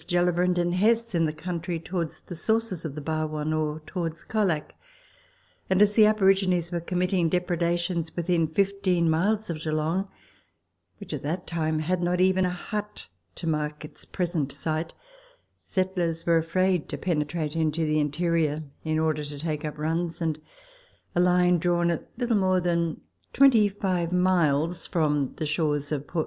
[0.07, 4.73] Gellibrand and Hesse in the country towards the sources of the Barwon, or towards Colac;
[5.69, 10.09] and as the aborigines were committing depredations within fifteen miles of Geelong
[10.99, 14.95] (which at that time had not even a hut to mark its present site),
[15.65, 20.41] settlers were afraid to penetrate into the interior in order to take up runs, and
[21.13, 22.99] a line drawn at little more than
[23.33, 26.17] 25 miles from the shores of Port Letters from Victorian Pioneers..